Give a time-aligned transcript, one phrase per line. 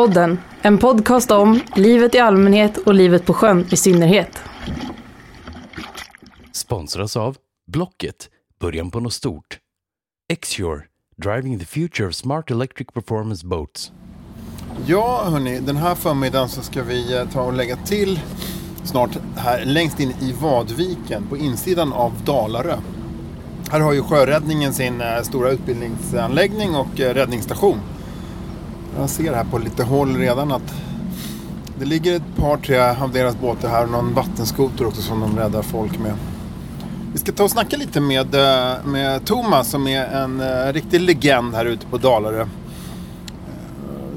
[0.00, 4.42] Båtpodden, en podcast om livet i allmänhet och livet på sjön i synnerhet.
[6.52, 8.28] Sponsras av Blocket,
[8.60, 9.58] början på något stort.
[10.42, 10.82] Xure,
[11.16, 13.92] driving the future of smart electric performance boats.
[14.86, 18.20] Ja, hörni, den här förmiddagen så ska vi eh, ta och lägga till
[18.84, 22.76] snart här längst in i Vadviken på insidan av Dalarö.
[23.70, 27.80] Här har ju sjöräddningen sin eh, stora utbildningsanläggning och eh, räddningsstation.
[28.98, 30.74] Jag ser här på lite håll redan att
[31.78, 35.38] det ligger ett par, tre av deras båtar här och någon vattenskoter också som de
[35.38, 36.14] räddar folk med.
[37.12, 41.00] Vi ska ta och snacka lite med, eh, med Thomas som är en uh, riktig
[41.00, 42.42] legend här ute på Dalarö.
[42.42, 42.48] Uh,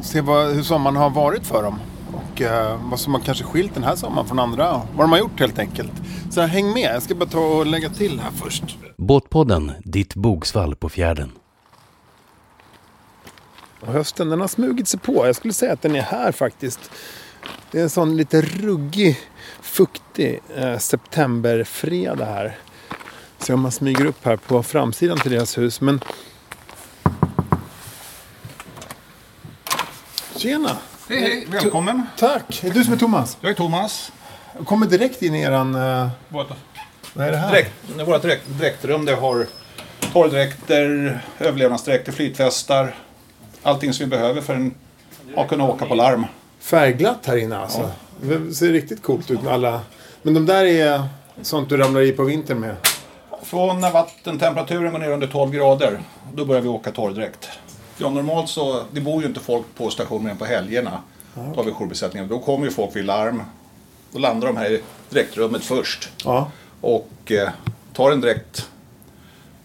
[0.01, 1.79] se vad, hur sommaren har varit för dem.
[2.13, 4.81] Och uh, vad som har kanske skilt den här sommaren från andra.
[4.95, 5.91] Vad de har gjort helt enkelt.
[6.29, 8.77] Så häng med, jag ska bara ta och lägga till här först.
[8.97, 11.31] Båtpodden, ditt bogsvall på fjärden.
[13.87, 15.25] Och hösten den har smugit sig på.
[15.27, 16.91] Jag skulle säga att den är här faktiskt.
[17.71, 19.19] Det är en sån lite ruggig,
[19.61, 22.57] fuktig eh, septemberfredag här.
[23.37, 25.81] Se om man smyger upp här på framsidan till deras hus.
[25.81, 25.99] Men...
[30.35, 30.77] Tjena!
[31.09, 32.03] Hej, hej, välkommen.
[32.17, 32.63] Tack!
[32.63, 33.37] Är du som är Thomas?
[33.41, 34.11] Jag är Thomas.
[34.57, 35.75] Jag kommer direkt in i eran...
[35.75, 36.47] Eh, Vårt,
[37.13, 37.51] vad är det här?
[37.51, 37.71] direkt,
[38.07, 39.47] vårt direkt, direktrum det har
[40.13, 42.95] torrdräkter, överlevnadsdräkter, flytvästar.
[43.63, 44.73] Allting som vi behöver för en,
[45.35, 46.25] att kunna åka på larm.
[46.59, 47.91] Färgglatt här inne alltså.
[48.21, 49.81] Det ser riktigt coolt ut med alla...
[50.21, 51.03] Men de där är
[51.41, 52.75] sånt du ramlar i på vintern med?
[53.43, 55.99] Från när vattentemperaturen går ner under 12 grader,
[56.33, 57.49] då börjar vi åka torrdräkt.
[57.97, 61.01] Ja, normalt så, det bor ju inte folk på stationen på helgerna.
[61.35, 62.29] Då har vi jourbesättningen.
[62.29, 63.43] Då kommer ju folk vid larm.
[64.11, 66.09] Då landar de här i direktrummet först.
[66.25, 66.51] Ja.
[66.81, 67.49] Och eh,
[67.93, 68.69] tar en dräkt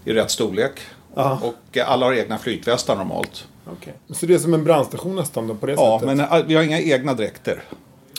[0.04, 0.81] i rätt storlek.
[1.14, 1.41] Ja.
[1.42, 3.47] Och eh, alla har egna flytvästar normalt.
[3.73, 3.95] Okej.
[4.11, 6.17] Så det är som en brandstation nästan då på det Ja, sättet?
[6.17, 7.62] men eh, vi har inga egna dräkter.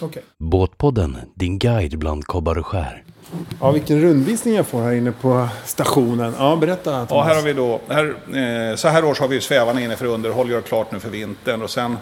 [0.01, 0.23] Okej.
[0.37, 3.03] Båtpodden, din guide bland kobbar och skär.
[3.61, 6.33] Ja, vilken rundvisning jag får här inne på stationen.
[6.39, 7.27] Ja, berätta Ja, Thomas.
[7.27, 8.05] här har vi då, här,
[8.71, 11.61] eh, så här års har vi svävarna inne för underhåll, gör klart nu för vintern.
[11.61, 11.97] Och sen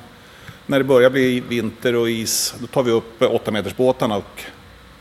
[0.65, 4.41] när det börjar bli vinter och is, då tar vi upp 8 metersbåtarna och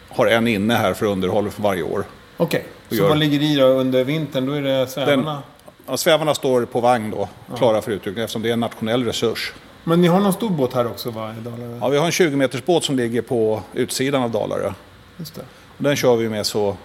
[0.09, 2.05] har en inne här för underhåll för varje år.
[2.37, 4.47] Okej, så gör- vad ligger i då under vintern?
[4.47, 5.43] Då är det svävarna?
[5.87, 9.53] Ja, svävarna står på vagn då, klara för utryckning eftersom det är en nationell resurs.
[9.85, 11.35] Men ni har någon stor båt här också va?
[11.41, 11.79] I Dalarö?
[11.81, 14.73] Ja, vi har en 20 meters båt som ligger på utsidan av Dalarö.
[15.17, 15.43] Just det.
[15.79, 16.77] Den kör vi med så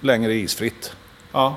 [0.00, 0.92] länge det är isfritt.
[1.32, 1.56] Ja.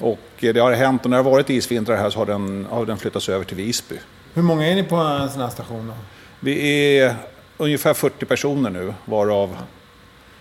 [0.00, 2.66] Och eh, det har hänt, och när det har varit isvintrar här så har den,
[2.70, 3.98] har den flyttats över till Visby.
[4.34, 5.94] Hur många är ni på en sån här station då?
[6.40, 7.16] Vi är
[7.56, 9.56] ungefär 40 personer nu, varav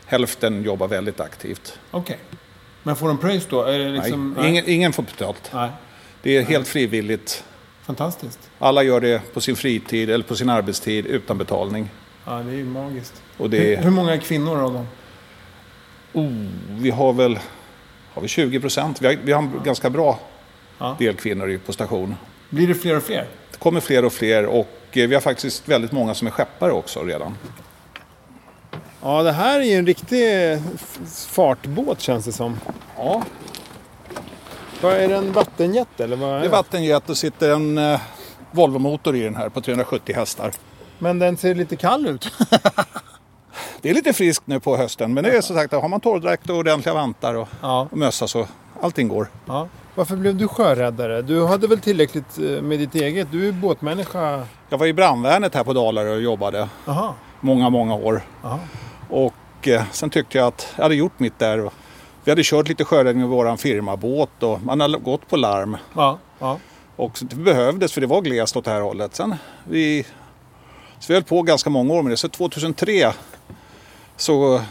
[0.05, 1.79] hälften jobbar väldigt aktivt.
[1.91, 2.17] Okej.
[2.83, 3.65] Men får de pröjs då?
[3.67, 4.35] Liksom...
[4.37, 5.51] Nej, ingen, ingen får betalt.
[5.53, 5.69] Nej.
[6.21, 7.43] Det är helt frivilligt.
[7.81, 8.49] Fantastiskt.
[8.59, 11.89] Alla gör det på sin fritid eller på sin arbetstid utan betalning.
[12.25, 13.21] Ja, det är ju magiskt.
[13.37, 14.87] Och det Hur, hur många är kvinnor av dem?
[16.13, 16.31] oh,
[16.69, 17.39] vi har väl
[18.13, 19.01] har vi 20 procent.
[19.01, 20.19] Vi har, vi har en ganska bra
[20.77, 20.95] Ja.
[20.99, 22.15] del kvinnor på station.
[22.49, 23.27] Blir det fler och fler?
[23.51, 26.71] Det kommer fler och fler och eh, vi har faktiskt väldigt många som är skeppare
[26.71, 27.37] också redan.
[29.03, 30.25] Ja, det här är ju en riktig
[31.27, 32.59] fartbåt känns det som.
[32.97, 33.23] Ja,
[34.81, 36.15] Vad är det, en vattenjet eller?
[36.17, 37.99] Vad är det är vattenjet och sitter en eh,
[38.51, 40.51] Volvo-motor i den här på 370 hästar.
[40.99, 42.31] Men den ser lite kall ut.
[43.81, 46.49] Det är lite friskt nu på hösten men det är som sagt, har man torrdräkt
[46.49, 47.87] och ordentliga vantar och, Ja.
[47.91, 48.47] och mössa så
[48.81, 49.27] allting går.
[49.47, 49.67] ja.
[49.95, 51.21] Varför blev du sjöräddare?
[51.21, 53.27] Du hade väl tillräckligt eh, med ditt eget?
[53.31, 54.43] Du är båtmänniska.
[54.69, 57.13] Jag var i brandvärnet här på Dalarö och jobbade Jaha.
[57.39, 58.21] många, många år.
[58.43, 58.59] Jaha.
[59.11, 61.69] Och eh, sen tyckte jag att jag hade gjort mitt där.
[62.23, 65.77] Vi hade kört lite sjöräddning med våran firmabåt och man hade gått på larm.
[65.95, 66.19] Ja.
[66.39, 66.59] ja.
[66.95, 69.15] Och det behövdes för det var glest åt det här hållet.
[69.15, 70.05] Sen vi,
[70.99, 72.17] så vi höll på ganska många år med det.
[72.17, 73.13] Så 2003
[74.15, 74.61] så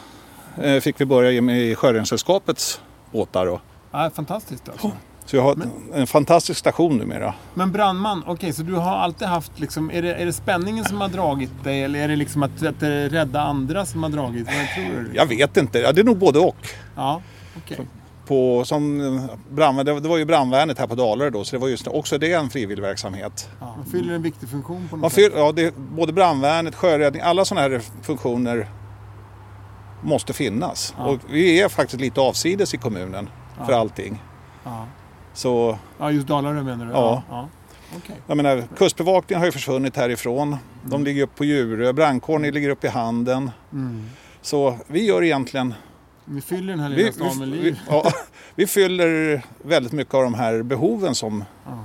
[0.63, 2.81] eh, fick vi börja med i Sjöräddningssällskapets
[3.13, 3.47] båtar.
[3.47, 3.61] Och,
[3.91, 4.91] ja fantastiskt alltså.
[5.25, 5.57] Så vi har
[5.95, 7.35] en fantastisk station numera.
[7.55, 11.01] Men brandman, okej så du har alltid haft liksom, är det, är det spänningen som
[11.01, 14.47] har dragit dig eller är det liksom att, att eh, rädda andra som har dragit?
[14.47, 15.11] Tror du?
[15.15, 16.69] Jag vet inte, ja, det är nog både och.
[16.97, 17.23] Ja,
[17.57, 17.89] okej.
[18.27, 21.61] På, som eh, brandvärn, det, det var ju brandvärnet här på Dalarö då, så det
[21.61, 23.49] var just också det en frivillig verksamhet.
[23.61, 25.17] Ja, man fyller en viktig funktion på något Man sätt.
[25.17, 28.69] fyll, ja, det, både brandvärnet, sjöräddning, alla sådana här funktioner
[30.03, 30.95] måste finnas.
[30.99, 31.05] Ja.
[31.05, 33.29] Och vi är faktiskt lite avsides i kommunen
[33.67, 34.23] för allting.
[34.65, 34.87] Ja.
[35.35, 36.93] Så ja, just Dalarö menar du?
[36.93, 37.23] Ja.
[37.31, 37.49] ja.
[37.97, 38.17] Okej.
[38.27, 40.57] jag menar, kustbevakningen har ju försvunnit härifrån.
[40.85, 43.51] De ligger upp på Djurö, brandkåren ligger upp i Handen.
[43.73, 44.05] Mm.
[44.43, 45.75] Så vi gör egentligen...
[46.25, 47.81] Vi fyller den här lilla stan med vi, vi, liv.
[47.89, 48.13] ja,
[48.55, 51.85] vi fyller väldigt mycket av de här behoven som Ja.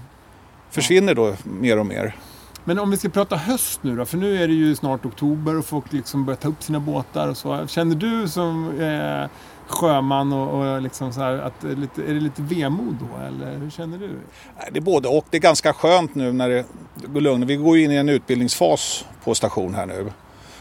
[0.69, 2.15] försvinner då mer och mer.
[2.63, 5.55] Men om vi ska prata höst nu då, för nu är det ju snart oktober
[5.57, 7.67] och folk liksom börjar ta upp sina båtar och så.
[7.67, 9.29] Känner du som eh,
[9.67, 13.69] sjöman och, och liksom så här, att det är, det lite vemod då eller hur
[13.69, 14.07] känner du?
[14.07, 15.25] Nej, Det är både och.
[15.29, 16.65] Det är ganska skönt nu när det
[17.07, 17.45] går lugnt.
[17.45, 20.11] Vi går in i en utbildningsfas på station här nu.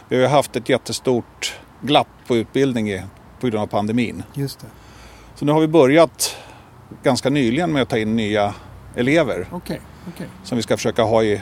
[0.08, 3.02] Vi har haft ett jättestort glapp på utbildning i-
[3.40, 4.22] på grund av pandemin.
[4.34, 4.66] Just det.
[5.34, 6.36] Så nu har vi börjat
[7.02, 8.54] ganska nyligen med att ta in nya
[8.94, 9.80] elever Okej,
[10.14, 10.26] okej.
[10.44, 11.40] som vi ska försöka ha i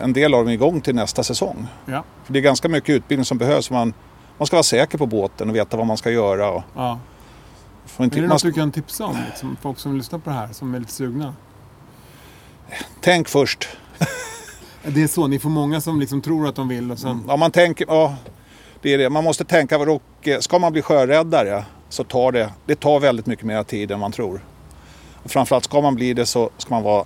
[0.00, 1.66] en del av dem igång till nästa säsong.
[1.86, 2.04] Ja.
[2.24, 3.70] För det är ganska mycket utbildning som behövs.
[3.70, 3.94] Man,
[4.42, 6.50] man ska vara säker på båten och veta vad man ska göra.
[6.50, 6.98] Och ja.
[7.86, 9.16] får inte, Är det något du kan tipsa om?
[9.28, 11.34] Liksom, folk som lyssnar på det här som är lite sugna?
[13.00, 13.68] Tänk först.
[14.82, 17.24] Det är så, ni får många som liksom tror att de vill och sen...
[17.28, 18.16] Ja, man tänker, ja,
[18.80, 19.10] det är det.
[19.10, 23.26] Man måste tänka, och eh, ska man bli sjöräddare så tar det, det tar väldigt
[23.26, 24.44] mycket mer tid än man tror.
[25.22, 27.04] Och framförallt ska man bli det så ska man vara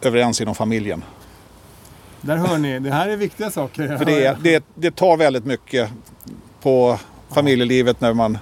[0.00, 1.04] överens inom familjen.
[2.20, 3.98] Där hör ni, det här är viktiga saker.
[3.98, 5.90] För det, det, det tar väldigt mycket
[6.62, 6.98] på
[7.34, 8.38] familjelivet när man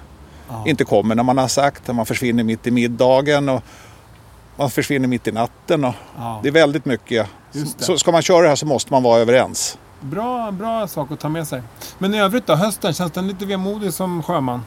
[0.65, 3.63] inte kommer när man har sagt, man försvinner mitt i middagen och
[4.55, 5.85] man försvinner mitt i natten.
[5.85, 5.93] Och.
[6.43, 7.27] Det är väldigt mycket.
[7.77, 9.77] Så ska man köra det här så måste man vara överens.
[10.01, 11.61] Bra, bra sak att ta med sig.
[11.97, 14.61] Men i övrigt då, hösten, känns den lite vemodig som sjöman?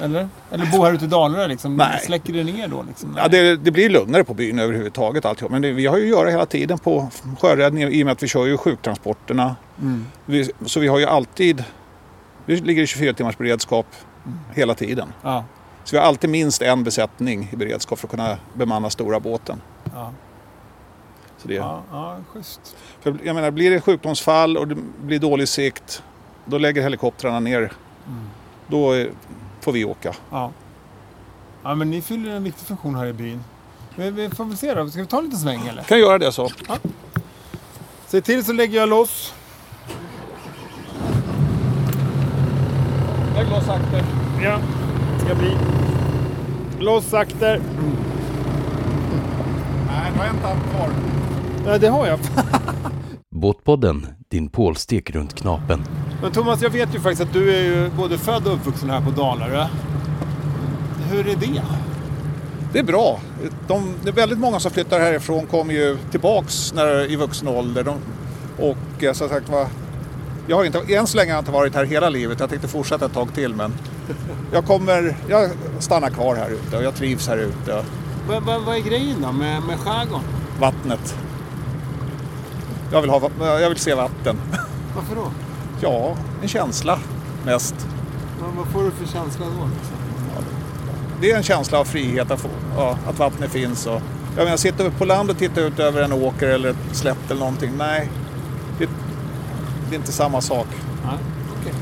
[0.00, 0.28] Eller?
[0.50, 1.76] Eller bo här ute i Dalarna liksom?
[1.76, 2.00] Nej.
[2.06, 3.14] Släcker det ner då liksom?
[3.16, 5.24] Ja, det, det blir lugnare på byn överhuvudtaget.
[5.24, 5.52] Alltihop.
[5.52, 7.08] Men det, vi har ju att göra hela tiden på
[7.40, 9.56] sjöräddningen i och med att vi kör ju sjuktransporterna.
[9.80, 10.06] Mm.
[10.24, 11.64] Vi, så vi har ju alltid,
[12.46, 13.86] vi ligger i 24 timmars beredskap
[14.54, 15.12] hela tiden.
[15.22, 15.44] Ja,
[15.84, 19.60] Så vi har alltid minst en besättning i beredskap för att kunna bemanna stora båten.
[19.94, 20.12] ja,
[21.38, 22.76] Så det, ja, ja, schysst.
[23.00, 26.02] för jag menar, blir det sjukdomsfall och det blir dålig sikt,
[26.44, 27.58] då lägger helikoptrarna ner.
[27.58, 27.72] Mm.
[28.66, 29.06] Då
[29.60, 30.14] får vi åka.
[30.30, 30.50] Ja.
[31.62, 33.44] ja, men ni fyller en viktig funktion här i byn.
[33.96, 35.82] Vi, vi får väl se då, ska vi ta en liten sväng eller?
[35.82, 36.50] Kan göra det så.
[38.06, 39.34] Se till så lägger jag loss.
[43.50, 44.04] Loss akter.
[44.42, 44.58] Ja,
[45.18, 45.56] ska bli.
[46.78, 47.60] Loss akter.
[49.86, 50.90] Nej, du har en tapp kvar.
[51.66, 52.18] Ja, det har jag.
[53.34, 55.84] Båtpodden, din pålstek runt knapen.
[56.22, 59.00] Men Thomas, jag vet ju faktiskt att du är ju både född och uppvuxen här
[59.00, 59.66] på Dalarö.
[61.10, 61.62] Hur är det?
[62.72, 63.20] Det är bra.
[63.68, 67.84] De, det är väldigt många som flyttar härifrån kommer ju tillbaks när, i vuxen ålder.
[67.84, 67.96] De,
[68.58, 69.66] och eh, som sagt var,
[70.46, 72.40] jag har inte, än så länge har jag inte varit här hela livet.
[72.40, 73.72] Jag tänkte fortsätta ett tag till men
[74.52, 77.84] jag kommer, jag stannar kvar här ute och jag trivs här ute.
[78.28, 80.24] Vad, vad, vad är grejen då med, med skärgården?
[80.60, 81.16] Vattnet.
[82.92, 84.36] Jag vill, ha, jag vill se vatten.
[84.96, 85.30] Varför då?
[85.80, 86.98] Ja, en känsla
[87.44, 87.74] mest.
[88.40, 89.50] Vad, vad får du för känsla då?
[89.52, 89.96] Liksom?
[91.20, 93.86] Det är en känsla av frihet att, få, ja, att vattnet finns.
[93.86, 94.02] Och,
[94.36, 97.40] jag menar, sitta på land och titta ut över en åker eller ett slätt eller
[97.40, 97.72] någonting.
[97.78, 98.08] Nej,
[99.92, 100.66] det är inte samma sak.
[101.04, 101.18] Nej,
[101.60, 101.72] okej.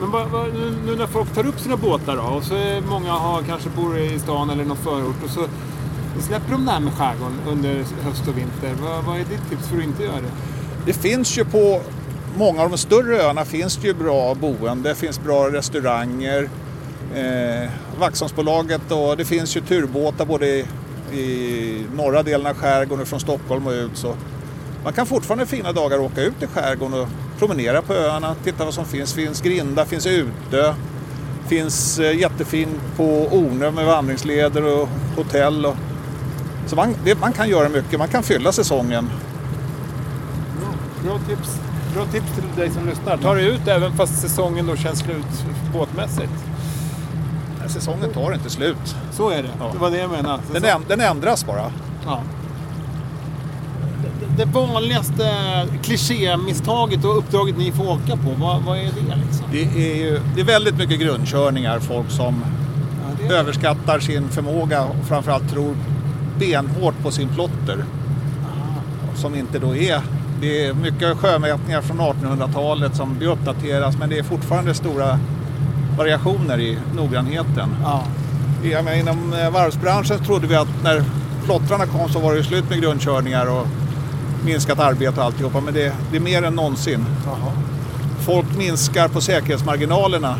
[0.00, 2.80] Men vad, vad, nu, nu när folk tar upp sina båtar då och så är
[2.80, 5.46] många har, kanske bor i stan eller någon förort och så
[6.20, 8.74] släpper de det här med skärgården under höst och vinter.
[8.82, 10.30] Vad, vad är ditt tips för att inte göra det?
[10.86, 11.80] Det finns ju på
[12.36, 16.48] många av de större öarna finns det ju bra boende, det finns bra restauranger.
[17.14, 20.66] Eh, Vaxholmsbolaget och det finns ju turbåtar både i,
[21.12, 23.96] i norra delen av skärgården och från Stockholm och ut.
[23.96, 24.14] Så
[24.84, 27.08] man kan fortfarande fina dagar åka ut i skärgården och
[27.40, 29.12] promenera på öarna, titta vad som finns.
[29.14, 30.74] finns grinda, finns Utö,
[31.48, 35.66] finns eh, jättefint på Ornö med vandringsleder och hotell.
[35.66, 35.76] Och,
[36.66, 39.10] så man, det, man kan göra mycket, man kan fylla säsongen.
[41.04, 41.60] Bra tips.
[41.94, 43.16] Bra tips till dig som lyssnar.
[43.16, 46.32] Ta dig ut även fast säsongen då känns slut båtmässigt.
[47.68, 48.96] Säsongen tar inte slut.
[49.12, 49.48] Så är det.
[49.58, 49.70] Ja.
[49.72, 50.42] Det var det jag menade.
[50.52, 51.72] Den, äm- den ändras bara.
[52.06, 52.22] Ja.
[54.36, 55.32] Det, det vanligaste
[55.82, 59.46] klichémisstaget och uppdraget ni får åka på, vad, vad är det liksom?
[59.52, 61.78] Det är, ju, det är väldigt mycket grundkörningar.
[61.78, 62.44] Folk som
[63.02, 65.76] Ja, det är, överskattar sin förmåga och framförallt tror
[66.38, 67.84] benhårt på sin plotter.
[69.14, 70.00] Som inte då är...
[70.40, 75.18] Det är mycket sjömätningar från 1800-talet som blir uppdateras men det är fortfarande stora
[75.98, 77.76] variationer i noggrannheten.
[77.82, 78.02] ja.
[78.62, 81.04] Menar, inom eh, varvsbranschen trodde vi att när
[81.44, 83.66] plottrarna kom så var det slut med grundkörningar och
[84.44, 85.60] minskat arbete och alltihopa.
[85.60, 87.06] Men det, det är mer än någonsin.
[87.26, 87.52] Jaha.
[88.20, 90.36] Folk minskar på säkerhetsmarginalerna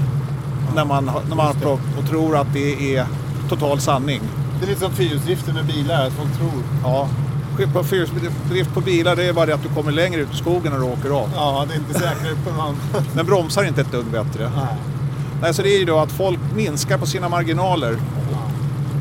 [0.74, 3.06] när man, när man har och tror att det är
[3.48, 4.20] total sanning.
[4.58, 6.62] Det är lite som fyrhjulsdriften med bilar, att folk tror.
[6.84, 7.08] Ja.
[7.72, 10.72] På fyrhjulsdrift på bilar det är bara det att du kommer längre ut i skogen
[10.72, 11.30] när du åker av.
[11.34, 12.76] Ja, det är inte säkrare på någon.
[13.14, 14.50] Den bromsar inte ett dugg bättre.
[15.42, 17.96] Nej, så det är ju då att folk minskar på sina marginaler.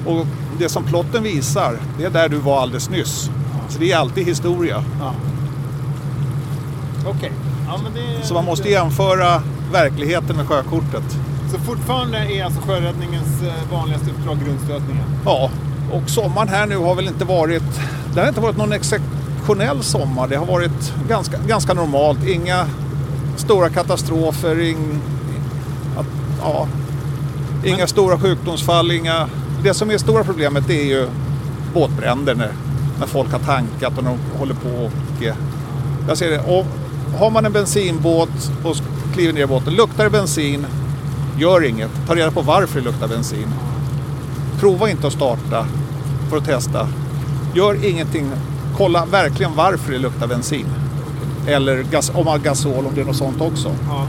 [0.05, 0.25] Och
[0.59, 3.29] det som plotten visar, det är där du var alldeles nyss.
[3.69, 4.83] Så det är alltid historia.
[4.99, 5.13] Ja.
[7.07, 7.31] Okej.
[7.67, 8.27] Ja, men det...
[8.27, 11.17] Så man måste jämföra verkligheten med sjökortet.
[11.51, 15.03] Så fortfarande är alltså sjöräddningens eh, vanligaste uppdrag grundstötningen?
[15.25, 15.49] Ja,
[15.91, 17.63] och sommaren här nu har väl inte varit...
[18.13, 20.27] Det har inte varit någon exceptionell sommar.
[20.27, 22.27] Det har varit ganska, ganska normalt.
[22.27, 22.65] Inga
[23.35, 24.99] stora katastrofer, ing,
[25.97, 26.05] att,
[26.41, 26.67] ja,
[27.63, 28.91] inga stora sjukdomsfall.
[28.91, 29.29] Inga,
[29.63, 31.07] det som är stora problemet är ju
[31.73, 32.35] båtbränder
[32.99, 35.23] när, folk har tankat och de håller på och...
[35.23, 35.35] eh,
[36.07, 36.39] Jag ser det.
[36.39, 36.65] Och
[37.19, 38.75] har man en bensinbåt och
[39.13, 40.65] kliver ner i båten, luktar det bensin,
[41.37, 41.89] gör inget.
[42.07, 43.47] Ta reda på varför det luktar bensin.
[44.59, 45.65] Prova inte att starta
[46.29, 46.87] för att testa.
[47.55, 48.31] Gör ingenting.
[48.77, 50.65] Kolla verkligen varför det luktar bensin.
[51.47, 53.71] Eller gas, om man gasol, om det är något sånt också.
[53.87, 54.07] Ja.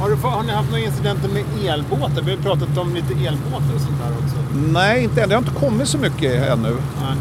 [0.00, 2.22] Har, du, har ni haft några incidenter med elbåtar?
[2.22, 4.36] Vi har pratat om lite elbåtar och sånt där också.
[4.72, 5.28] Nej, inte än.
[5.28, 6.76] Det har inte kommit så mycket ännu.
[7.00, 7.16] Nej.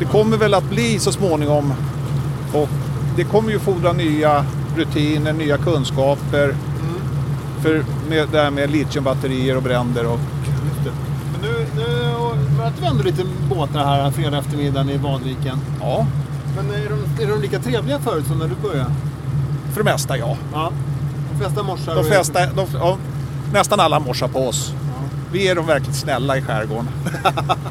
[0.00, 1.72] Det kommer väl att bli så småningom.
[2.54, 2.68] Och
[3.16, 4.44] det kommer ju fordra nya
[4.76, 6.54] rutiner, nya kunskaper.
[7.62, 10.18] För med, det här med litiumbatterier och bränder och.
[11.32, 11.86] Men nu, nu
[12.56, 15.58] möter vi ändå lite båtar här fredag eftermiddagen i Vadviken.
[15.80, 16.06] ja,
[16.56, 18.90] Men är de, är de lika trevliga förut som när du började?
[19.72, 20.36] för det mesta ja.
[20.52, 20.72] Ja.
[21.32, 22.96] De flesta morsar De flesta, de, ja,
[23.52, 24.74] nästan alla morsar på oss.
[25.32, 26.88] Vi är de verkligt snälla i skärgården.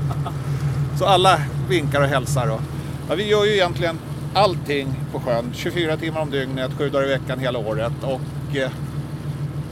[0.99, 2.47] Så alla vinkar och hälsar.
[2.51, 2.61] Och,
[3.09, 3.99] ja, vi gör ju egentligen
[4.33, 5.51] allting på sjön.
[5.53, 7.93] 24 timmar om dygnet, 7 dagar i veckan hela året.
[8.01, 8.69] Och eh,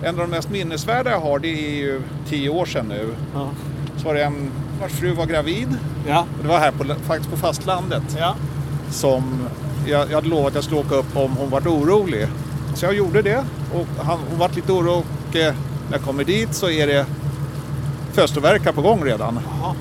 [0.04, 3.10] en av de mest minnesvärda jag har det är ju 10 år sedan nu.
[3.34, 3.50] Ja.
[3.98, 4.51] Så var det en
[4.82, 5.77] vars fru var gravid.
[6.08, 6.20] Ja.
[6.38, 8.36] Och det var här på, faktiskt på fastlandet Ja.
[8.92, 9.48] som
[9.88, 12.27] jag, jag hade lovat att jag skulle åka upp om hon var orolig.
[12.75, 14.92] Så jag gjorde det och han, hon var lite orolig
[15.30, 15.54] och eh,
[15.89, 17.06] när jag kommer dit så är det
[18.13, 19.39] födslovärkar på gång redan.
[19.62, 19.74] Jaha.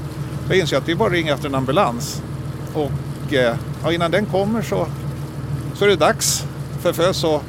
[0.48, 2.22] Jag inser att det är bara att ringa efter en ambulans.
[2.74, 4.86] Och eh, ja, innan den kommer så,
[5.74, 6.44] så är det dags
[6.80, 7.40] för och Så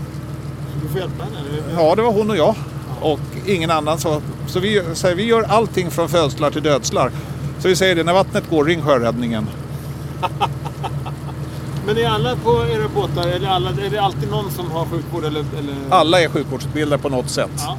[0.81, 1.37] du får hjälpa henne?
[1.75, 2.55] ja, det var hon och jag
[3.01, 3.97] och ingen annan.
[3.97, 7.11] Så, så vi, så vi gör allting från födslar till dödslar.
[7.59, 9.47] Så vi säger det, när vattnet går, ring sjöräddningen.
[11.85, 15.23] Men är alla på era båtar, eller alla, är det alltid någon som har sjukvård?
[15.23, 15.75] Eller, eller?
[15.89, 17.51] Alla är sjukvårdsutbildade på något sätt.
[17.57, 17.77] Ja.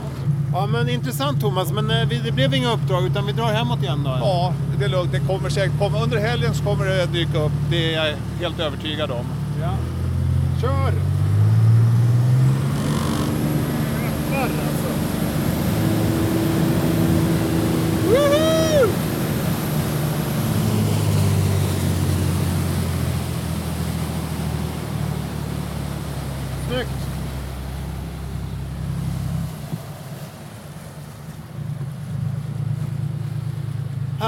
[0.53, 1.73] Ja, men intressant Thomas.
[1.73, 4.11] Men eh, det blev inga uppdrag utan vi drar hemåt igen då?
[4.21, 5.13] Ja, det är lugnt.
[5.13, 6.03] Det kommer säkert komma.
[6.03, 7.53] Under helgen så kommer det dyka upp.
[7.71, 9.25] Det är jag helt övertygad om.
[9.61, 9.71] ja.
[10.61, 10.93] Kör!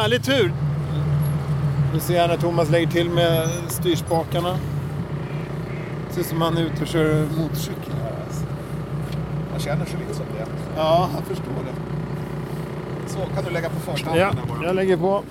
[0.00, 0.52] Härlig tur!
[1.92, 4.58] Nu ser när Thomas lägger till med styrspakarna.
[6.10, 8.44] Ser ut som han är ute och kör motorcykel här alltså.
[9.50, 10.46] Man känner sig lite som det.
[10.76, 11.74] Ja, jag förstår det.
[13.10, 15.22] Så kan du lägga på första Ja, jag lägger på.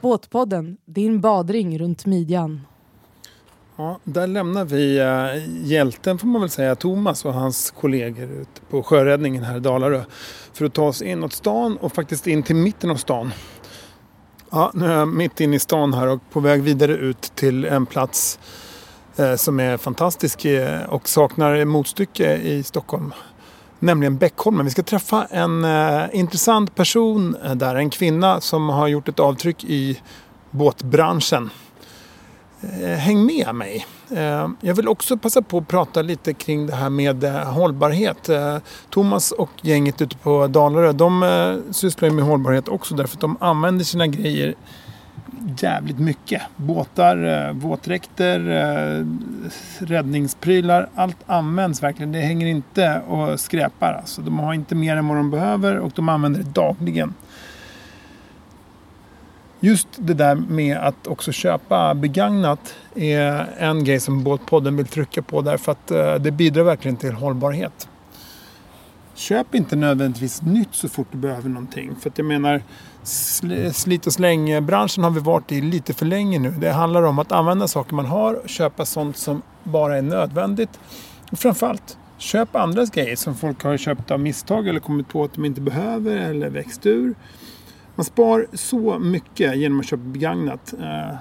[0.00, 2.60] Båtpodden, din badring runt midjan.
[3.76, 8.60] Ja, där lämnar vi uh, hjälten får man väl säga, Thomas och hans kollegor ute
[8.70, 10.02] på sjöräddningen här i Dalarö.
[10.52, 13.32] För att ta oss inåt stan och faktiskt in till mitten av stan.
[14.50, 17.64] Ja, nu är jag mitt inne i stan här och på väg vidare ut till
[17.64, 18.38] en plats
[19.16, 23.14] eh, som är fantastisk eh, och saknar motstycke i Stockholm.
[23.78, 24.64] Nämligen Beckholmen.
[24.64, 27.74] Vi ska träffa en eh, intressant person eh, där.
[27.74, 30.00] En kvinna som har gjort ett avtryck i
[30.50, 31.50] båtbranschen.
[32.60, 33.86] Eh, häng med mig.
[34.10, 38.28] Eh, jag vill också passa på att prata lite kring det här med eh, hållbarhet.
[38.28, 38.58] Eh,
[38.90, 43.36] Thomas och gänget ute på Dalarö, de sysslar ju med hållbarhet också därför att de
[43.40, 44.54] använder sina grejer
[45.58, 46.42] jävligt mycket.
[46.56, 48.40] Båtar, våtdräkter,
[49.78, 52.12] räddningsprylar, allt används verkligen.
[52.12, 53.92] Det hänger inte och skräpar.
[53.92, 54.22] Alltså.
[54.22, 57.14] De har inte mer än vad de behöver och de använder det dagligen.
[59.66, 65.22] Just det där med att också köpa begagnat är en grej som Båtpodden vill trycka
[65.22, 67.88] på därför att eh, det bidrar verkligen till hållbarhet.
[69.14, 71.96] Köp inte nödvändigtvis nytt så fort du behöver någonting.
[72.00, 72.62] För att jag menar,
[73.04, 76.50] sl- slit och släng-branschen har vi varit i lite för länge nu.
[76.50, 80.80] Det handlar om att använda saker man har och köpa sånt som bara är nödvändigt.
[81.30, 85.34] Och framförallt, köp andras grejer som folk har köpt av misstag eller kommit på att
[85.34, 87.14] de inte behöver eller växt ur.
[87.96, 90.74] Man spar så mycket genom att köpa begagnat.
[90.80, 91.16] Eh,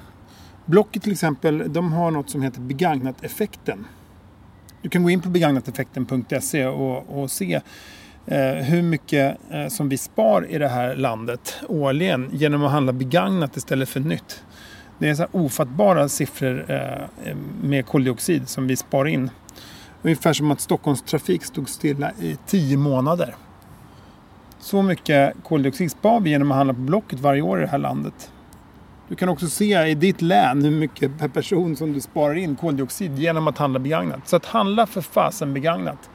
[0.65, 3.86] Blocket till exempel, de har något som heter begagnateffekten.
[4.82, 7.62] Du kan gå in på begagnateffekten.se och, och se
[8.25, 12.94] eh, hur mycket eh, som vi spar i det här landet årligen genom att handla
[12.94, 14.44] begagnat istället för nytt.
[15.00, 19.29] Det är så här ofattbara siffror eh, med koldioxid som vi spar in.
[20.01, 23.36] Ungefär som att Stockholms trafik stod stilla i tio månader.
[24.66, 27.78] Så mycket koldioxid spar vi genom att handla på Blocket varje år i det här
[27.78, 28.32] landet.
[29.08, 32.56] Du kan också se i ditt län hur mycket per person som du sparar in
[32.56, 34.28] koldioxid genom att handla begagnat.
[34.28, 36.10] Så att handla för fasen begagnat.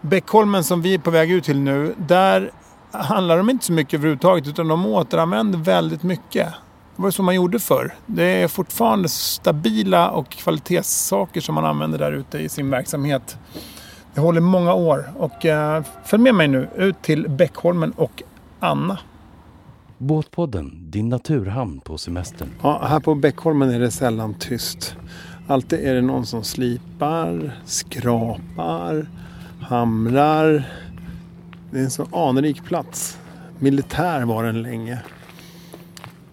[0.00, 2.50] Bäckholmen som vi är på väg ut till nu, där
[2.90, 6.48] handlar de inte så mycket överhuvudtaget utan de återanvänder väldigt mycket.
[6.96, 7.94] Det var så man gjorde förr.
[8.06, 13.38] Det är fortfarande stabila och kvalitetssaker som man använder där ute i sin verksamhet.
[14.18, 18.22] Det håller många år och eh, följ med mig nu ut till Bäckholmen och
[18.60, 18.98] Anna.
[19.98, 22.48] Båtpodden, din naturhamn på semestern.
[22.62, 24.96] Ja, här på Bäckholmen är det sällan tyst.
[25.46, 29.08] Alltid är det någon som slipar, skrapar,
[29.60, 30.64] hamrar.
[31.70, 33.18] Det är en så anrik plats.
[33.58, 34.98] Militär var den länge.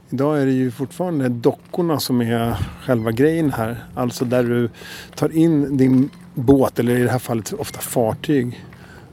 [0.10, 3.84] Idag är det ju fortfarande dockorna som är själva grejen här.
[3.96, 4.70] Alltså där du
[5.16, 8.66] tar in din båt, eller i det här fallet ofta fartyg,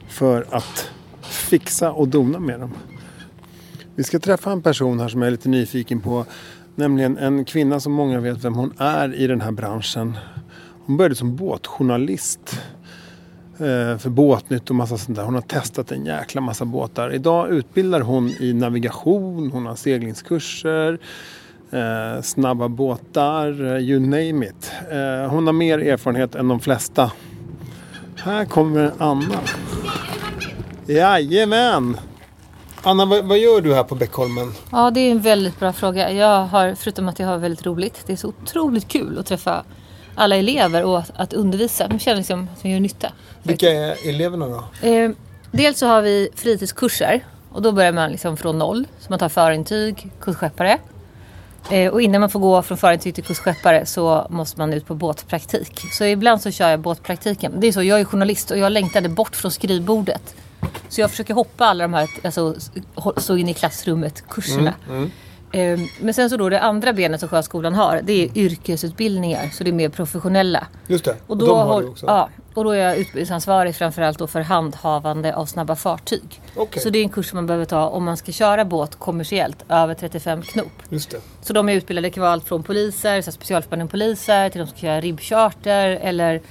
[0.07, 0.89] för att
[1.21, 2.71] fixa och dona med dem.
[3.95, 6.25] Vi ska träffa en person här som jag är lite nyfiken på.
[6.75, 10.17] Nämligen en kvinna som många vet vem hon är i den här branschen.
[10.85, 12.59] Hon började som båtjournalist
[13.57, 15.23] eh, för Båtnytt och massa sånt där.
[15.23, 17.13] Hon har testat en jäkla massa båtar.
[17.13, 20.99] Idag utbildar hon i navigation, hon har seglingskurser,
[21.73, 24.71] eh, snabba båtar, eh, you name it.
[24.91, 27.11] Eh, hon har mer erfarenhet än de flesta.
[28.17, 29.39] Här kommer Anna.
[30.87, 31.97] Jajamän!
[32.81, 34.51] Anna, vad, vad gör du här på Bäckholmen?
[34.71, 36.11] Ja, det är en väldigt bra fråga.
[36.11, 39.63] Jag har, förutom att jag har väldigt roligt, det är så otroligt kul att träffa
[40.15, 41.87] alla elever och att, att undervisa.
[41.89, 43.11] Jag känner liksom att jag gör nytta.
[43.43, 44.87] Vilka är eleverna då?
[44.87, 45.11] Eh,
[45.51, 48.87] dels så har vi fritidskurser och då börjar man liksom från noll.
[48.99, 50.79] Så man tar förintyg, kustskeppare.
[51.71, 54.95] Eh, och innan man får gå från förintyg till kustskeppare så måste man ut på
[54.95, 55.81] båtpraktik.
[55.91, 57.53] Så ibland så kör jag båtpraktiken.
[57.59, 60.35] Det är så, jag är journalist och jag längtade bort från skrivbordet.
[60.89, 62.55] Så jag försöker hoppa alla de här, alltså
[63.17, 64.73] stå in i klassrummet, kurserna.
[64.89, 65.03] Eh,
[65.99, 69.49] men sen så då det andra benet som Sjöskolan har, det är yrkesutbildningar.
[69.49, 70.67] Så det är mer professionella.
[70.87, 75.35] Just det, Och då, har, ja, och då är jag utbildningsansvarig framförallt då för handhavande
[75.35, 76.41] av snabba fartyg.
[76.55, 76.81] Okej.
[76.81, 79.65] Så det är en kurs som man behöver ta om man ska köra båt kommersiellt
[79.69, 80.71] över 35 knop.
[80.89, 81.17] Just det.
[81.41, 84.67] Så de är utbildade, kan vara allt från poliser, så här specialförband poliser till de
[84.67, 86.41] som ska göra ribbcharter eller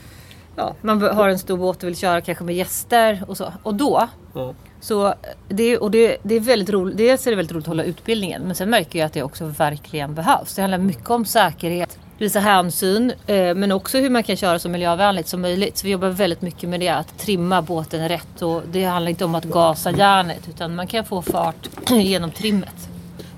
[0.56, 3.52] ja, man har en stor båt och vill köra kanske med gäster och så.
[3.62, 4.54] Och då Ja.
[4.82, 5.14] Så
[5.48, 6.96] det, och det, det är väldigt roligt.
[6.96, 8.42] Dels är det väldigt roligt att hålla utbildningen.
[8.42, 10.54] Men sen märker jag att det också verkligen behövs.
[10.54, 13.12] Det handlar mycket om säkerhet, visa hänsyn.
[13.26, 15.78] Eh, men också hur man kan köra så miljövänligt som möjligt.
[15.78, 16.88] Så vi jobbar väldigt mycket med det.
[16.88, 18.42] Att trimma båten rätt.
[18.42, 20.48] Och det handlar inte om att gasa järnet.
[20.48, 22.88] Utan man kan få fart genom trimmet.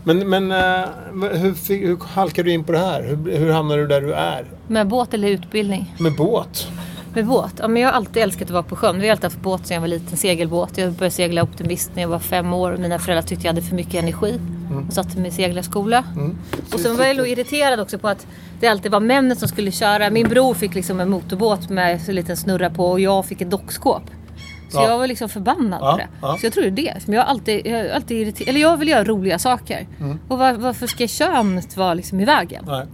[0.04, 3.02] Men, men eh, hur, hur halkade du in på det här?
[3.02, 4.44] Hur, hur hamnade du där du är?
[4.68, 5.94] Med båt eller utbildning?
[5.98, 6.68] Med båt?
[7.14, 7.55] Med båt?
[7.59, 9.00] Ja, men jag har alltid älskat att vara på sjön.
[9.00, 10.79] Vi har alltid haft båt sedan jag var liten, segelbåt.
[10.79, 12.77] Jag började segla optimist när jag var fem år.
[12.77, 14.40] Mina föräldrar tyckte jag hade för mycket energi.
[14.88, 16.05] Och satte mig i seglarskola.
[16.72, 18.27] Och sen var jag nog irriterad också på att
[18.61, 20.11] det alltid var männen som skulle köra.
[20.11, 23.50] Min bror fick liksom en motorbåt med en liten snurra på och jag fick ett
[23.50, 24.03] dockskåp.
[24.70, 24.88] Så Ja.
[24.88, 26.07] jag var liksom förbannad Ja, på det.
[26.22, 26.37] ja.
[26.40, 26.94] Så jag tror det är det.
[27.07, 28.48] Men jag har alltid, jag har alltid irriterad.
[28.48, 29.87] Eller jag vill göra roliga saker.
[30.29, 32.64] Och var, varför ska könet vara liksom i vägen?
[32.66, 32.87] Nej.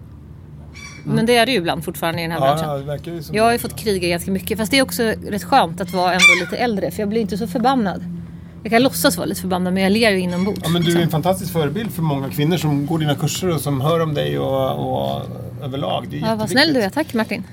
[1.04, 2.86] Men det är det ju ibland fortfarande i den här branschen.
[2.86, 4.58] Ja, ju som Jag har ju fått kriga ganska mycket.
[4.58, 6.90] Fast det är också rätt skönt att vara ändå lite äldre.
[6.90, 8.19] För jag blir inte så förbannad.
[8.62, 10.61] Jag kan låtsas vara lite förbannad men jag ler ju inombords.
[10.62, 13.61] Ja, men du är en fantastisk förebild för många kvinnor som går dina kurser och
[13.61, 15.23] som hör om dig och, och
[15.62, 16.07] överlag.
[16.11, 16.90] Det är ja, vad snäll du är.
[16.90, 17.44] Tack Martin.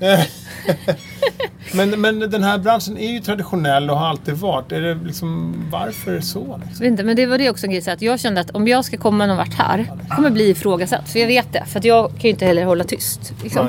[1.74, 4.72] Men, men den här branschen är ju traditionell och har alltid varit.
[4.72, 6.60] Är det liksom, varför så?
[6.66, 6.86] Liksom?
[6.86, 7.90] Inte, men det var det också en grej.
[7.90, 9.92] Att jag kände att om jag ska komma någon vart här.
[10.16, 11.08] kommer bli ifrågasatt.
[11.08, 11.64] För jag vet det.
[11.66, 13.32] För jag kan ju inte heller hålla tyst.
[13.42, 13.68] Liksom.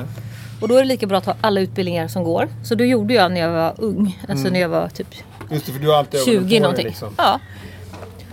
[0.62, 2.48] Och då är det lika bra att ha alla utbildningar som går.
[2.64, 4.20] Så då gjorde jag när jag var ung.
[4.30, 4.54] Alltså Mm.
[4.54, 5.08] när jag var typ
[5.50, 6.86] Just det, för du har alltid ögonen på 20 dig, någonting.
[6.86, 7.14] Liksom.
[7.18, 7.40] Ja.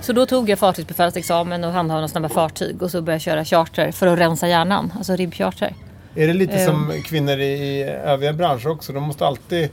[0.00, 2.82] Så då tog jag fartygsbefälsexamen och handhavande av snabba fartyg.
[2.82, 4.92] Och så började jag köra charter för att rensa hjärnan.
[4.96, 5.74] Alltså ribbcharter.
[6.14, 6.66] Är det lite Eh.
[6.66, 8.92] som kvinnor i, i övriga branscher också?
[8.92, 9.68] De måste alltid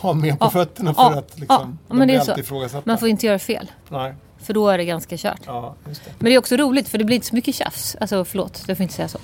[0.00, 2.82] ha med på Ja, fötterna för ja, att liksom, ja, de men det blir ifrågasatta.
[2.84, 3.70] Man får inte göra fel.
[3.88, 5.40] Nej, För då är det ganska kört.
[5.46, 6.10] ja, just det.
[6.18, 7.96] Men det är också roligt för det blir inte så mycket tjafs.
[8.00, 9.18] Alltså förlåt, jag får inte säga så.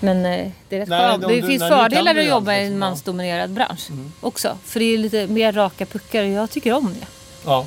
[0.00, 2.62] Men eh, det är rätt Nej, om Det finns nej, fördelar att jobba i en
[2.62, 3.88] liksom, mansdominerad bransch
[4.20, 4.58] också.
[4.64, 7.06] För det är lite mer raka puckar och jag tycker om det.
[7.44, 7.66] Ja.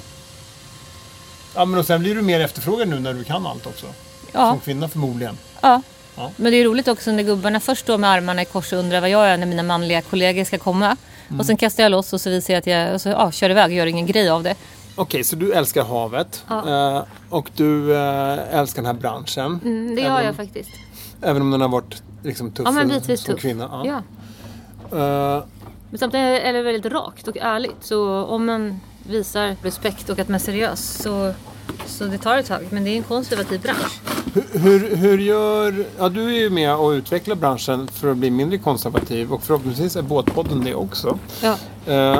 [1.55, 3.85] Ja, men och sen blir du mer efterfrågad nu när du kan allt också.
[4.31, 5.37] Ja, Som kvinna förmodligen.
[5.61, 5.81] ja.
[6.15, 6.31] Ja.
[6.35, 9.01] Men det är roligt också när gubbarna först står med armarna i kors och undrar
[9.01, 10.97] vad jag är när mina manliga kollegor ska komma.
[11.27, 11.39] Mm.
[11.39, 13.49] Och sen kastar jag loss och så visar jag att jag och så, ja, kör
[13.49, 14.55] iväg och gör ingen grej av det.
[14.95, 16.43] Okej, så du älskar havet.
[16.49, 16.97] Ja.
[16.97, 19.59] Eh, och du eh, älskar den här branschen.
[19.63, 20.69] Mm, det gör jag faktiskt.
[21.21, 23.41] Även om den har varit liksom, tuff Ja men bitvis som tuff.
[23.41, 23.81] kvinna.
[23.85, 24.01] Ja.
[24.91, 24.97] Ja.
[25.37, 25.43] Eh,
[25.89, 27.75] Men samtidigt är det väldigt rakt och ärligt.
[27.81, 31.33] Så om man visar respekt och att man är seriös så,
[31.85, 32.67] så det tar ett tag.
[32.69, 33.99] Men det är en konservativ bransch.
[34.51, 35.85] Hur, hur gör...
[35.99, 39.95] Ja, du är ju med och utvecklar branschen för att bli mindre konservativ och förhoppningsvis
[39.95, 41.19] är Båtpodden det också.
[41.41, 41.55] Ja.
[41.93, 42.19] Eh,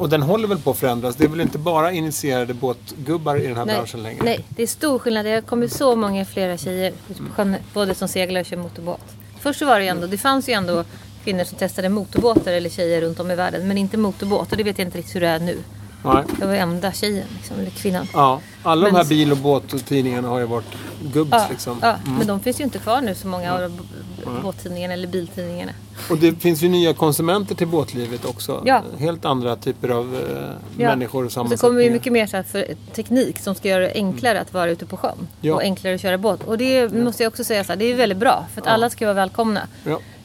[0.00, 1.16] och den håller väl på att förändras.
[1.16, 4.22] Det är väl inte bara initierade båtgubbar i den här branschen längre?
[4.24, 5.24] nej, det är stor skillnad.
[5.26, 8.56] Det har kommit så många flera tjejer ute på sjön, både som seglar och kör
[8.56, 9.00] motorbåt.
[9.40, 10.84] Först så var det ju ändå, det fanns ju ändå
[11.24, 13.68] kvinnor som testade motorbåtar eller tjejer runt om i världen.
[13.68, 15.58] Men inte motorbåt och det vet jag inte riktigt hur det är nu.
[16.04, 16.24] Nej.
[16.40, 18.06] Jag var enda tjejen, liksom, eller kvinnan.
[18.12, 20.64] Ja, alla Men- de här bil och båttidningarna har ju varit
[21.12, 21.78] gubbs Ja, liksom.
[21.82, 23.80] ja, men de finns ju inte kvar nu så många av
[24.24, 25.72] b- båttidningarna eller biltidningarna.
[26.10, 28.62] Och det finns ju nya konsumenter till båtlivet också.
[28.66, 28.82] Ja.
[28.98, 30.88] Helt andra typer av eh, Ja.
[30.88, 31.82] människor och Och så kommer sammansättningar.
[31.84, 34.96] ju mycket mer så för teknik som ska göra det enklare att vara ute på
[34.96, 35.28] sjön.
[35.40, 35.54] Ja.
[35.54, 36.44] Och enklare att köra båt.
[36.44, 38.46] Och det måste jag också säga så här, det är väldigt bra.
[38.54, 39.60] För att alla ska vara välkomna.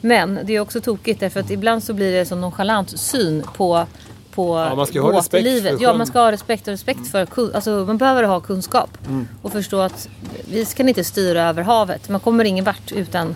[0.00, 3.86] Men det är också tokigt därför att ibland så blir det som nonchalant syn på
[4.30, 5.76] på Ja, man ska ha båtlivet.
[5.76, 8.98] för Ja, man ska ha respekt och respekt för kun- alltså man behöver ha kunskap.
[9.08, 9.28] Mm.
[9.42, 10.08] Och förstå att
[10.50, 12.08] vi kan inte styra över havet.
[12.08, 13.34] Man kommer ingen vart utan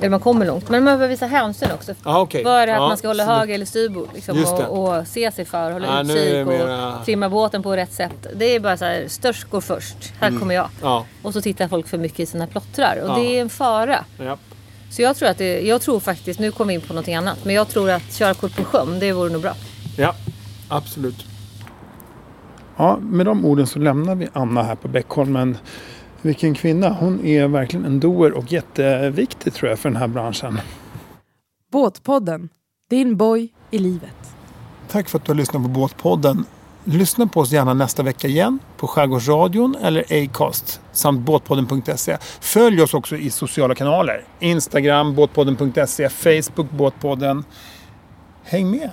[0.00, 0.68] eller man kommer långt.
[0.68, 1.94] Men man behöver visa hänsyn också.
[2.02, 2.22] Vad
[2.60, 4.08] är det att Ja, man ska hålla höger eller styrbord?
[4.14, 7.92] Liksom, och, och se sig för, hålla det utkik mera- och trimma båten på rätt
[7.92, 8.26] sätt.
[8.34, 10.12] Det är bara så här, störst går först.
[10.20, 10.64] Här kommer jag.
[10.64, 10.76] Mm.
[10.82, 11.04] Ja.
[11.22, 12.96] Och så tittar folk för mycket i sina plottrar.
[13.08, 14.04] Och det är en fara.
[14.18, 14.36] Ja.
[14.90, 17.44] Så jag tror att det, jag tror faktiskt, nu kommer vi in på någonting annat.
[17.44, 19.54] Men jag tror att körkort på sjön, det vore nog bra.
[19.96, 20.14] ja,
[20.68, 21.24] absolut.
[22.76, 25.58] Ja, med de orden så lämnar vi Anna här på Bäckholmen.
[26.22, 26.88] Vilken kvinna.
[26.88, 30.60] Hon är verkligen en doer och jätteviktig tror jag för den här branschen.
[31.72, 32.48] Båtpodden,
[32.90, 34.34] din boj i livet.
[34.88, 36.44] Tack för att du har lyssnat på Båtpodden.
[36.84, 42.16] Lyssna på oss gärna nästa vecka igen på Skärgårdsradion eller Acast samt båtpodden.se.
[42.40, 44.24] Följ oss också i sociala kanaler.
[44.38, 47.44] Instagram, båtpodden.se, Facebook, Båtpodden.
[48.44, 48.90] Häng med!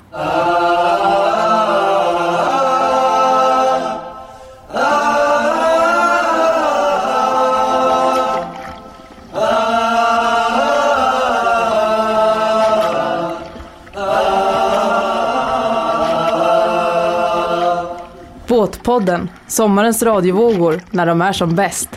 [18.88, 21.90] Podden sommarens radiovågor när de är som bäst.